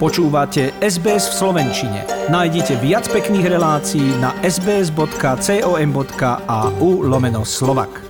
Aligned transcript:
Počúvate 0.00 0.72
SBS 0.80 1.28
v 1.28 1.34
Slovenčine. 1.44 2.08
Nájdite 2.32 2.80
viac 2.80 3.04
pekných 3.12 3.52
relácií 3.52 4.16
na 4.16 4.32
sbs.com.au 4.40 5.04
lomeno 7.04 7.44
slovak. 7.44 8.00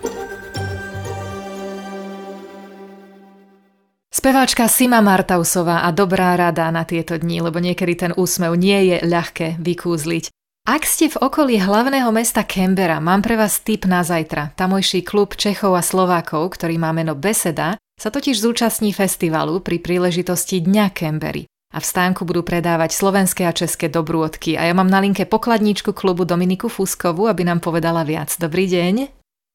Speváčka 4.07 4.71
Sima 4.71 5.03
Martausová 5.03 5.83
a 5.83 5.91
dobrá 5.91 6.39
rada 6.39 6.71
na 6.71 6.87
tieto 6.87 7.19
dni, 7.19 7.51
lebo 7.51 7.59
niekedy 7.59 7.99
ten 7.99 8.15
úsmev 8.15 8.55
nie 8.55 8.95
je 8.95 9.03
ľahké 9.11 9.59
vykúzliť. 9.59 10.31
Ak 10.71 10.87
ste 10.87 11.11
v 11.11 11.19
okolí 11.19 11.59
hlavného 11.59 12.15
mesta 12.15 12.47
Canberra, 12.47 13.03
mám 13.03 13.27
pre 13.27 13.35
vás 13.35 13.67
tip 13.67 13.91
na 13.91 14.07
zajtra. 14.07 14.55
Tamojší 14.55 15.03
klub 15.03 15.35
Čechov 15.35 15.75
a 15.75 15.83
Slovákov, 15.83 16.55
ktorý 16.55 16.79
má 16.79 16.95
meno 16.95 17.19
Beseda, 17.19 17.75
sa 17.99 18.15
totiž 18.15 18.39
zúčastní 18.39 18.95
festivalu 18.95 19.59
pri 19.59 19.83
príležitosti 19.83 20.63
Dňa 20.63 20.95
Canberry 20.95 21.51
a 21.71 21.79
v 21.79 21.87
stánku 21.87 22.27
budú 22.27 22.43
predávať 22.43 22.99
slovenské 22.99 23.47
a 23.47 23.55
české 23.55 23.87
dobrôdky. 23.87 24.59
A 24.59 24.67
ja 24.67 24.75
mám 24.75 24.91
na 24.91 24.99
linke 24.99 25.23
pokladníčku 25.23 25.95
klubu 25.95 26.27
Dominiku 26.27 26.67
Fuskovu, 26.67 27.31
aby 27.31 27.47
nám 27.47 27.63
povedala 27.63 28.03
viac. 28.03 28.35
Dobrý 28.35 28.67
deň. 28.67 28.95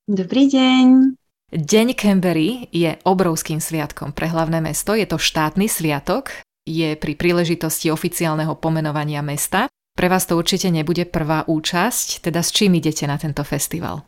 Dobrý 0.08 0.48
deň. 0.48 0.86
Deň 1.52 1.88
Canberry 1.94 2.72
je 2.72 2.96
obrovským 3.04 3.60
sviatkom 3.60 4.16
pre 4.16 4.32
hlavné 4.32 4.64
mesto. 4.64 4.96
Je 4.96 5.06
to 5.06 5.20
štátny 5.20 5.68
sviatok, 5.68 6.32
je 6.66 6.98
pri 6.98 7.14
príležitosti 7.14 7.92
oficiálneho 7.94 8.58
pomenovania 8.58 9.22
mesta. 9.22 9.68
Pre 9.96 10.08
vás 10.12 10.28
to 10.28 10.36
určite 10.36 10.72
nebude 10.72 11.08
prvá 11.08 11.48
účasť, 11.48 12.26
teda 12.26 12.44
s 12.44 12.52
čím 12.52 12.80
idete 12.80 13.08
na 13.08 13.16
tento 13.16 13.44
festival? 13.48 14.04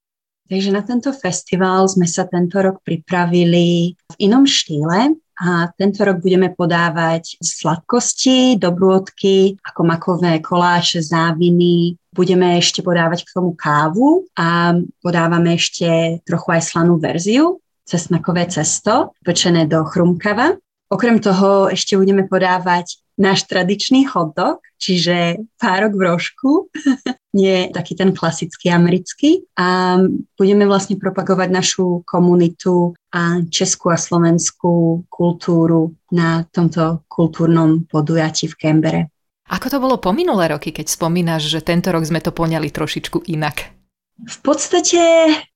Takže 0.47 0.71
na 0.71 0.83
tento 0.83 1.11
festival 1.11 1.91
sme 1.91 2.07
sa 2.07 2.23
tento 2.23 2.59
rok 2.63 2.79
pripravili 2.83 3.95
v 3.95 4.15
inom 4.19 4.47
štýle 4.47 5.15
a 5.37 5.69
tento 5.77 6.01
rok 6.01 6.17
budeme 6.17 6.49
podávať 6.49 7.37
sladkosti, 7.37 8.57
dobrôdky, 8.57 9.61
ako 9.61 9.81
makové 9.85 10.41
koláče, 10.41 11.05
záviny. 11.05 11.93
Budeme 12.09 12.57
ešte 12.57 12.81
podávať 12.81 13.21
k 13.21 13.33
tomu 13.37 13.53
kávu 13.53 14.25
a 14.33 14.73
podávame 14.97 15.53
ešte 15.53 16.19
trochu 16.25 16.57
aj 16.57 16.61
slanú 16.65 16.97
verziu, 16.97 17.61
cesnakové 17.85 18.49
cesto, 18.49 19.13
pečené 19.21 19.69
do 19.69 19.85
chrumkava. 19.85 20.57
Okrem 20.89 21.21
toho 21.21 21.69
ešte 21.69 21.93
budeme 21.93 22.25
podávať 22.25 22.97
náš 23.17 23.49
tradičný 23.49 24.05
hotdog, 24.07 24.61
čiže 24.77 25.41
párok 25.57 25.97
v 25.97 26.01
rožku, 26.05 26.51
nie 27.37 27.73
taký 27.73 27.97
ten 27.97 28.13
klasický 28.13 28.69
americký. 28.69 29.43
A 29.57 29.99
budeme 30.37 30.69
vlastne 30.69 30.95
propagovať 30.95 31.49
našu 31.49 32.05
komunitu 32.05 32.93
a 33.11 33.41
českú 33.49 33.89
a 33.89 33.97
slovenskú 33.97 35.05
kultúru 35.09 35.97
na 36.13 36.45
tomto 36.49 37.03
kultúrnom 37.09 37.89
podujatí 37.89 38.47
v 38.47 38.55
Kembere. 38.55 39.01
Ako 39.47 39.71
to 39.71 39.77
bolo 39.79 39.95
po 39.95 40.11
minulé 40.11 40.51
roky, 40.51 40.75
keď 40.75 40.91
spomínaš, 40.91 41.47
že 41.47 41.63
tento 41.63 41.87
rok 41.89 42.03
sme 42.03 42.19
to 42.19 42.35
poňali 42.35 42.67
trošičku 42.67 43.31
inak? 43.31 43.71
V 44.17 44.37
podstate 44.43 44.99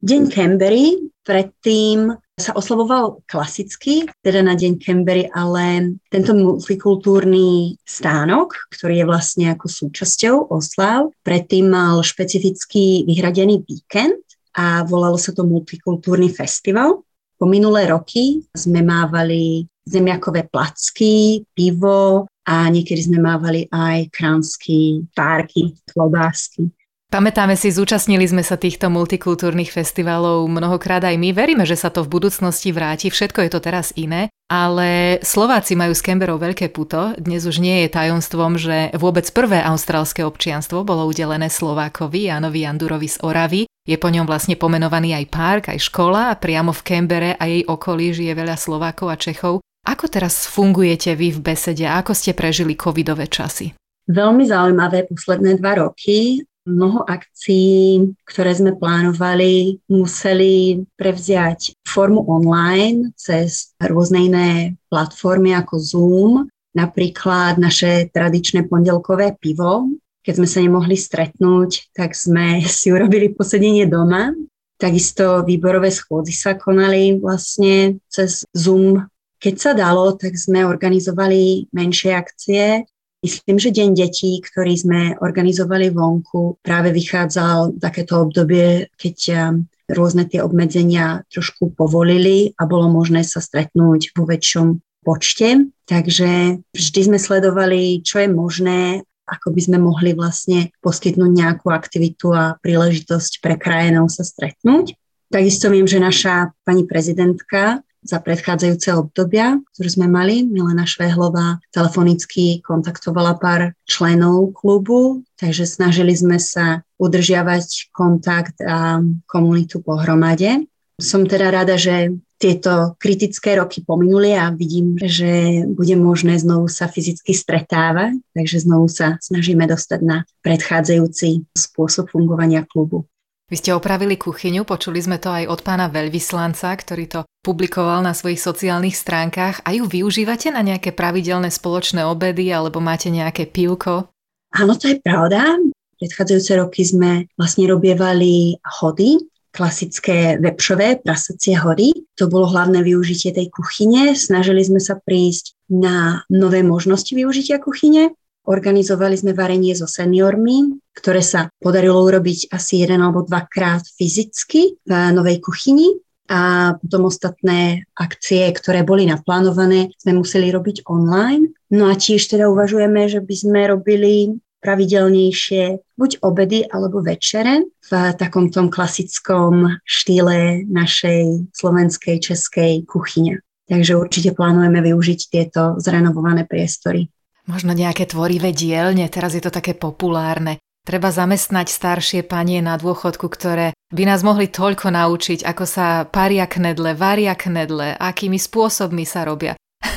Deň 0.06 0.32
Canberry 0.32 1.11
predtým 1.32 2.12
sa 2.36 2.52
oslavoval 2.52 3.24
klasicky, 3.24 4.04
teda 4.20 4.44
na 4.44 4.60
Deň 4.60 4.84
Canberry, 4.84 5.32
ale 5.32 5.96
tento 6.12 6.36
multikultúrny 6.36 7.80
stánok, 7.88 8.68
ktorý 8.76 9.00
je 9.00 9.06
vlastne 9.08 9.46
ako 9.56 9.72
súčasťou 9.72 10.52
oslav, 10.52 11.16
predtým 11.24 11.72
mal 11.72 12.04
špecifický 12.04 13.08
vyhradený 13.08 13.64
víkend 13.64 14.20
a 14.60 14.84
volalo 14.84 15.16
sa 15.16 15.32
to 15.32 15.48
Multikultúrny 15.48 16.28
festival. 16.28 17.08
Po 17.40 17.46
minulé 17.48 17.88
roky 17.88 18.44
sme 18.52 18.84
mávali 18.84 19.64
zemiakové 19.88 20.52
placky, 20.52 21.48
pivo 21.56 22.28
a 22.44 22.68
niekedy 22.68 23.08
sme 23.08 23.24
mávali 23.24 23.72
aj 23.72 24.12
kránsky 24.12 25.08
párky, 25.16 25.80
klobásky. 25.88 26.68
Pamätáme 27.12 27.60
si, 27.60 27.76
zúčastnili 27.76 28.24
sme 28.24 28.40
sa 28.40 28.56
týchto 28.56 28.88
multikultúrnych 28.88 29.68
festivalov 29.68 30.48
mnohokrát 30.48 31.04
aj 31.04 31.20
my. 31.20 31.36
Veríme, 31.36 31.68
že 31.68 31.76
sa 31.76 31.92
to 31.92 32.08
v 32.08 32.12
budúcnosti 32.16 32.72
vráti. 32.72 33.12
Všetko 33.12 33.44
je 33.44 33.52
to 33.52 33.60
teraz 33.60 33.92
iné. 34.00 34.32
Ale 34.48 35.20
Slováci 35.20 35.76
majú 35.76 35.92
s 35.92 36.00
Canberou 36.00 36.40
veľké 36.40 36.72
puto. 36.72 37.12
Dnes 37.20 37.44
už 37.44 37.60
nie 37.60 37.84
je 37.84 37.92
tajomstvom, 37.92 38.56
že 38.56 38.96
vôbec 38.96 39.28
prvé 39.36 39.60
austrálske 39.60 40.24
občianstvo 40.24 40.88
bolo 40.88 41.04
udelené 41.04 41.52
Slovákovi, 41.52 42.32
Janovi 42.32 42.64
Jandurovi 42.64 43.12
z 43.12 43.20
Oravy. 43.28 43.68
Je 43.84 44.00
po 44.00 44.08
ňom 44.08 44.24
vlastne 44.24 44.56
pomenovaný 44.56 45.12
aj 45.12 45.26
park, 45.28 45.64
aj 45.68 45.84
škola 45.84 46.32
a 46.32 46.40
priamo 46.40 46.72
v 46.72 46.80
Canbere 46.88 47.36
a 47.36 47.44
jej 47.44 47.68
okolí 47.68 48.16
žije 48.16 48.40
veľa 48.40 48.56
Slovákov 48.56 49.12
a 49.12 49.20
Čechov. 49.20 49.60
Ako 49.84 50.08
teraz 50.08 50.48
fungujete 50.48 51.12
vy 51.20 51.36
v 51.36 51.44
besede? 51.44 51.92
Ako 51.92 52.16
ste 52.16 52.32
prežili 52.32 52.80
covidové 52.80 53.28
časy? 53.28 53.76
Veľmi 54.08 54.48
zaujímavé 54.48 55.12
posledné 55.12 55.60
dva 55.60 55.76
roky. 55.76 56.48
Mnoho 56.62 57.02
akcií, 57.10 58.14
ktoré 58.22 58.54
sme 58.54 58.78
plánovali, 58.78 59.82
museli 59.90 60.86
prevziať 60.94 61.74
formu 61.82 62.22
online 62.30 63.18
cez 63.18 63.74
rôzne 63.82 64.30
iné 64.30 64.50
platformy 64.86 65.58
ako 65.58 65.76
Zoom, 65.82 66.32
napríklad 66.78 67.58
naše 67.58 68.14
tradičné 68.14 68.70
pondelkové 68.70 69.36
pivo. 69.42 69.90
Keď 70.22 70.34
sme 70.38 70.48
sa 70.48 70.60
nemohli 70.62 70.94
stretnúť, 70.94 71.98
tak 71.98 72.14
sme 72.14 72.62
si 72.78 72.94
urobili 72.94 73.34
posedenie 73.34 73.90
doma. 73.90 74.30
Takisto 74.78 75.46
výborové 75.46 75.94
schôdzy 75.94 76.34
sa 76.34 76.58
konali 76.58 77.18
vlastne 77.18 78.02
cez 78.10 78.46
Zoom. 78.54 79.02
Keď 79.42 79.56
sa 79.58 79.72
dalo, 79.74 80.14
tak 80.14 80.38
sme 80.38 80.62
organizovali 80.66 81.74
menšie 81.74 82.14
akcie, 82.14 82.86
Myslím, 83.22 83.62
že 83.62 83.70
Deň 83.70 83.90
detí, 83.94 84.42
ktorý 84.42 84.74
sme 84.74 85.02
organizovali 85.22 85.94
vonku, 85.94 86.58
práve 86.66 86.90
vychádzal 86.90 87.78
takéto 87.78 88.18
obdobie, 88.18 88.90
keď 88.98 89.18
um, 89.30 89.70
rôzne 89.86 90.26
tie 90.26 90.42
obmedzenia 90.42 91.22
trošku 91.30 91.70
povolili 91.78 92.58
a 92.58 92.66
bolo 92.66 92.90
možné 92.90 93.22
sa 93.22 93.38
stretnúť 93.38 94.18
vo 94.18 94.26
väčšom 94.26 94.82
počte. 95.06 95.70
Takže 95.86 96.62
vždy 96.74 97.00
sme 97.14 97.22
sledovali, 97.22 98.02
čo 98.02 98.26
je 98.26 98.30
možné, 98.32 99.06
ako 99.30 99.54
by 99.54 99.62
sme 99.70 99.78
mohli 99.78 100.18
vlastne 100.18 100.74
poskytnúť 100.82 101.30
nejakú 101.30 101.70
aktivitu 101.70 102.34
a 102.34 102.58
príležitosť 102.58 103.38
pre 103.38 103.54
krajinov 103.54 104.10
sa 104.10 104.26
stretnúť. 104.26 104.98
Takisto 105.30 105.70
viem, 105.70 105.86
že 105.86 106.02
naša 106.02 106.58
pani 106.66 106.90
prezidentka 106.90 107.86
za 108.02 108.18
predchádzajúce 108.18 108.90
obdobia, 108.98 109.62
ktoré 109.74 109.90
sme 109.90 110.08
mali. 110.10 110.44
Milena 110.46 110.90
Švehlová 110.90 111.62
telefonicky 111.70 112.60
kontaktovala 112.66 113.38
pár 113.38 113.78
členov 113.86 114.58
klubu, 114.58 115.22
takže 115.38 115.70
snažili 115.70 116.18
sme 116.18 116.42
sa 116.42 116.82
udržiavať 116.98 117.94
kontakt 117.94 118.58
a 118.62 119.02
komunitu 119.30 119.82
pohromade. 119.86 120.66
Som 121.02 121.26
teda 121.26 121.50
rada, 121.50 121.78
že 121.78 122.14
tieto 122.42 122.98
kritické 122.98 123.54
roky 123.54 123.86
pominuli 123.86 124.34
a 124.34 124.50
vidím, 124.50 124.98
že 124.98 125.62
bude 125.70 125.94
možné 125.94 126.42
znovu 126.42 126.66
sa 126.74 126.90
fyzicky 126.90 127.38
stretávať, 127.38 128.18
takže 128.34 128.66
znovu 128.66 128.90
sa 128.90 129.22
snažíme 129.22 129.70
dostať 129.70 130.00
na 130.02 130.26
predchádzajúci 130.42 131.46
spôsob 131.54 132.10
fungovania 132.10 132.66
klubu. 132.66 133.06
Vy 133.52 133.60
ste 133.60 133.76
opravili 133.76 134.16
kuchyňu, 134.16 134.64
počuli 134.64 135.04
sme 135.04 135.20
to 135.20 135.28
aj 135.28 135.44
od 135.52 135.60
pána 135.60 135.92
veľvyslanca, 135.92 136.72
ktorý 136.72 137.04
to 137.12 137.20
publikoval 137.44 138.00
na 138.00 138.16
svojich 138.16 138.40
sociálnych 138.40 138.96
stránkach. 138.96 139.60
A 139.68 139.76
ju 139.76 139.92
využívate 139.92 140.56
na 140.56 140.64
nejaké 140.64 140.96
pravidelné 140.96 141.52
spoločné 141.52 142.08
obedy 142.08 142.48
alebo 142.48 142.80
máte 142.80 143.12
nejaké 143.12 143.52
pivko? 143.52 144.08
Áno, 144.56 144.80
to 144.80 144.96
je 144.96 145.04
pravda. 145.04 145.60
Predchádzajúce 146.00 146.64
roky 146.64 146.88
sme 146.88 147.28
vlastne 147.36 147.68
robievali 147.68 148.56
hody, 148.80 149.20
klasické 149.52 150.40
vepšové 150.40 151.04
prasacie 151.04 151.60
hody. 151.60 151.92
To 152.24 152.32
bolo 152.32 152.48
hlavné 152.48 152.80
využitie 152.80 153.36
tej 153.36 153.52
kuchyne. 153.52 154.16
Snažili 154.16 154.64
sme 154.64 154.80
sa 154.80 154.96
prísť 154.96 155.60
na 155.68 156.24
nové 156.32 156.64
možnosti 156.64 157.12
využitia 157.12 157.60
kuchyne. 157.60 158.16
Organizovali 158.48 159.20
sme 159.20 159.36
varenie 159.36 159.76
so 159.76 159.92
seniormi, 159.92 160.81
ktoré 160.96 161.24
sa 161.24 161.48
podarilo 161.60 162.00
urobiť 162.04 162.52
asi 162.52 162.84
jeden 162.84 163.00
alebo 163.00 163.24
dvakrát 163.24 163.84
fyzicky 163.96 164.82
v 164.84 164.92
novej 165.16 165.40
kuchyni 165.40 165.98
a 166.32 166.74
potom 166.80 167.12
ostatné 167.12 167.84
akcie, 167.92 168.48
ktoré 168.56 168.88
boli 168.88 169.04
naplánované, 169.04 169.92
sme 170.00 170.24
museli 170.24 170.48
robiť 170.48 170.88
online. 170.88 171.52
No 171.76 171.92
a 171.92 172.00
tiež 172.00 172.24
teda 172.32 172.48
uvažujeme, 172.48 173.12
že 173.12 173.20
by 173.20 173.36
sme 173.36 173.62
robili 173.68 174.40
pravidelnejšie 174.62 175.82
buď 175.98 176.12
obedy 176.22 176.64
alebo 176.70 177.02
večere 177.02 177.66
v 177.66 177.92
takom 178.16 178.54
tom 178.54 178.70
klasickom 178.70 179.82
štýle 179.84 180.70
našej 180.70 181.52
slovenskej, 181.52 182.22
českej 182.22 182.86
kuchyne. 182.86 183.42
Takže 183.68 183.98
určite 183.98 184.32
plánujeme 184.38 184.80
využiť 184.86 185.20
tieto 185.28 185.76
zrenovované 185.82 186.46
priestory. 186.46 187.10
Možno 187.50 187.74
nejaké 187.74 188.06
tvorivé 188.06 188.54
dielne, 188.54 189.10
teraz 189.10 189.34
je 189.34 189.42
to 189.42 189.50
také 189.50 189.74
populárne. 189.74 190.62
Treba 190.82 191.14
zamestnať 191.14 191.70
staršie 191.70 192.26
panie 192.26 192.58
na 192.66 192.74
dôchodku, 192.74 193.30
ktoré 193.30 193.78
by 193.94 194.04
nás 194.10 194.26
mohli 194.26 194.50
toľko 194.50 194.90
naučiť, 194.90 195.46
ako 195.46 195.66
sa 195.70 196.10
paria 196.10 196.50
knedle, 196.50 196.98
varia 196.98 197.38
knedle, 197.38 197.94
akými 197.94 198.42
spôsobmi 198.42 199.06
sa 199.06 199.22
robia. 199.22 199.54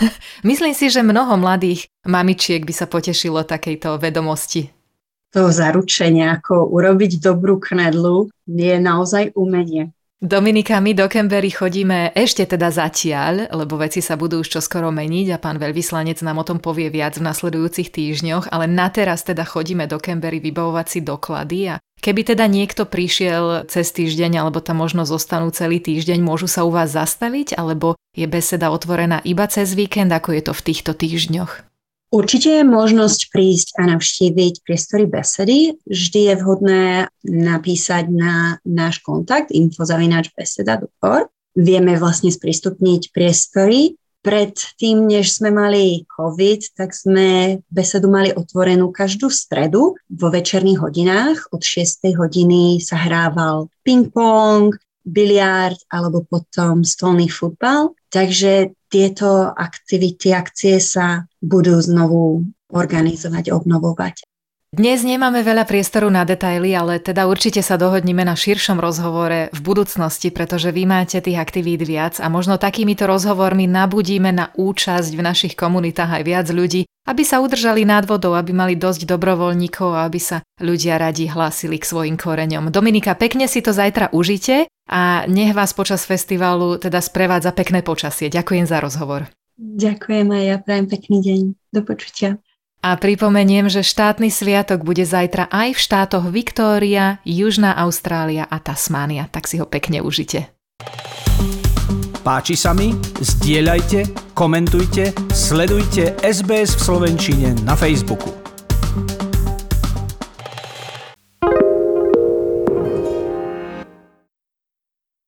Myslím 0.49 0.77
si, 0.77 0.93
že 0.93 1.01
mnoho 1.01 1.41
mladých 1.41 1.89
mamičiek 2.05 2.61
by 2.69 2.75
sa 2.77 2.85
potešilo 2.85 3.49
takejto 3.49 3.97
vedomosti. 3.97 4.69
To 5.33 5.49
zaručenie, 5.49 6.29
ako 6.31 6.69
urobiť 6.69 7.19
dobrú 7.19 7.57
knedlu, 7.59 8.29
je 8.45 8.77
naozaj 8.77 9.33
umenie. 9.35 9.91
Dominika, 10.25 10.81
my 10.81 10.97
do 10.97 11.05
Kembery 11.05 11.53
chodíme 11.53 12.09
ešte 12.17 12.49
teda 12.49 12.73
zatiaľ, 12.73 13.45
lebo 13.53 13.77
veci 13.77 14.01
sa 14.01 14.17
budú 14.17 14.41
už 14.41 14.57
čoskoro 14.57 14.89
meniť 14.89 15.37
a 15.37 15.37
pán 15.37 15.61
veľvyslanec 15.61 16.17
nám 16.25 16.41
o 16.41 16.49
tom 16.49 16.65
povie 16.65 16.89
viac 16.89 17.21
v 17.21 17.29
nasledujúcich 17.29 17.93
týždňoch, 17.93 18.49
ale 18.49 18.65
na 18.65 18.89
teraz 18.89 19.21
teda 19.21 19.45
chodíme 19.45 19.85
do 19.85 20.01
Kembery 20.01 20.41
vybavovať 20.41 20.87
si 20.89 21.05
doklady 21.05 21.59
a 21.69 21.75
keby 22.01 22.25
teda 22.25 22.49
niekto 22.49 22.89
prišiel 22.89 23.69
cez 23.69 23.93
týždeň 23.93 24.41
alebo 24.41 24.65
tam 24.65 24.81
možno 24.81 25.05
zostanú 25.05 25.53
celý 25.53 25.77
týždeň, 25.85 26.25
môžu 26.25 26.49
sa 26.49 26.65
u 26.65 26.73
vás 26.73 26.97
zastaviť 26.97 27.61
alebo 27.61 28.01
je 28.17 28.25
beseda 28.25 28.73
otvorená 28.73 29.21
iba 29.29 29.45
cez 29.45 29.77
víkend, 29.77 30.09
ako 30.09 30.41
je 30.41 30.43
to 30.49 30.53
v 30.57 30.65
týchto 30.73 30.97
týždňoch? 30.97 31.74
Určite 32.15 32.63
je 32.63 32.65
možnosť 32.65 33.21
prísť 33.35 33.69
a 33.75 33.91
navštíviť 33.91 34.63
priestory 34.63 35.11
besedy. 35.11 35.75
Vždy 35.83 36.21
je 36.31 36.35
vhodné 36.39 36.85
napísať 37.27 38.07
na 38.07 38.63
náš 38.63 39.03
kontakt 39.03 39.51
infozavinačbeseda.org. 39.51 41.27
Vieme 41.59 41.99
vlastne 41.99 42.31
sprístupniť 42.31 43.11
priestory. 43.11 43.99
Pred 44.23 44.55
tým, 44.79 45.11
než 45.11 45.37
sme 45.37 45.51
mali 45.51 46.07
COVID, 46.07 46.79
tak 46.79 46.95
sme 46.95 47.59
besedu 47.67 48.07
mali 48.07 48.31
otvorenú 48.31 48.95
každú 48.95 49.27
stredu 49.27 49.99
vo 50.07 50.29
večerných 50.31 50.81
hodinách. 50.81 51.51
Od 51.51 51.61
6. 51.61 52.15
hodiny 52.15 52.79
sa 52.79 52.95
hrával 52.95 53.75
ping-pong, 53.83 54.71
biliard 55.05 55.77
alebo 55.93 56.25
potom 56.25 56.87
stolný 56.87 57.29
futbal. 57.29 57.93
Takže 58.09 58.73
tieto 58.89 59.51
aktivity, 59.51 60.31
akcie 60.31 60.79
sa 60.79 61.27
budú 61.45 61.77
znovu 61.85 62.49
organizovať, 62.73 63.53
obnovovať. 63.53 64.25
Dnes 64.75 65.07
nemáme 65.07 65.47
veľa 65.47 65.71
priestoru 65.71 66.11
na 66.11 66.27
detaily, 66.27 66.75
ale 66.75 66.99
teda 66.99 67.31
určite 67.31 67.63
sa 67.63 67.79
dohodneme 67.79 68.27
na 68.27 68.35
širšom 68.35 68.83
rozhovore 68.83 69.47
v 69.55 69.61
budúcnosti, 69.63 70.35
pretože 70.35 70.75
vy 70.75 70.83
máte 70.83 71.23
tých 71.23 71.39
aktivít 71.39 71.87
viac 71.87 72.19
a 72.19 72.27
možno 72.27 72.59
takýmito 72.59 73.07
rozhovormi 73.07 73.71
nabudíme 73.71 74.35
na 74.35 74.51
účasť 74.59 75.15
v 75.15 75.23
našich 75.23 75.55
komunitách 75.55 76.19
aj 76.19 76.23
viac 76.27 76.47
ľudí, 76.51 76.91
aby 77.07 77.23
sa 77.23 77.39
udržali 77.39 77.87
nad 77.87 78.03
vodou, 78.03 78.35
aby 78.35 78.51
mali 78.51 78.75
dosť 78.75 79.07
dobrovoľníkov 79.07 79.95
a 79.95 80.11
aby 80.11 80.19
sa 80.19 80.43
ľudia 80.59 80.99
radi 80.99 81.31
hlásili 81.31 81.79
k 81.79 81.87
svojim 81.87 82.19
koreňom. 82.19 82.75
Dominika, 82.75 83.15
pekne 83.15 83.47
si 83.47 83.63
to 83.63 83.71
zajtra 83.71 84.11
užite 84.11 84.67
a 84.91 85.23
nech 85.31 85.55
vás 85.55 85.71
počas 85.71 86.03
festivalu 86.03 86.83
teda 86.83 86.99
sprevádza 86.99 87.55
pekné 87.55 87.87
počasie. 87.87 88.27
Ďakujem 88.27 88.67
za 88.67 88.83
rozhovor. 88.83 89.31
Ďakujem 89.59 90.29
aj 90.35 90.45
ja, 90.45 90.57
prajem 90.59 90.87
pekný 90.91 91.19
deň. 91.23 91.41
Do 91.71 91.81
počutia. 91.87 92.43
A 92.85 93.01
pripomeniem, 93.01 93.73
že 93.73 93.81
štátny 93.81 94.29
sviatok 94.29 94.85
bude 94.85 95.09
zajtra 95.09 95.49
aj 95.49 95.73
v 95.73 95.81
štátoch 95.81 96.29
Viktória, 96.29 97.17
Južná 97.25 97.73
Austrália 97.81 98.45
a 98.45 98.61
Tasmánia. 98.61 99.25
Tak 99.33 99.49
si 99.49 99.57
ho 99.57 99.65
pekne 99.65 100.05
užite. 100.05 100.53
Páči 102.21 102.57
sa 102.57 102.77
mi? 102.77 102.93
Zdieľajte, 103.21 104.33
komentujte, 104.37 105.17
sledujte 105.33 106.13
SBS 106.21 106.77
v 106.77 106.81
Slovenčine 106.85 107.49
na 107.65 107.73
Facebooku. 107.73 108.44